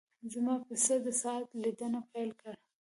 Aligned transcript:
زما 0.33 0.55
پسه 0.67 0.95
د 1.05 1.07
ساعت 1.21 1.47
لیدنه 1.61 1.99
پیل 2.11 2.29
کړه. 2.39 2.55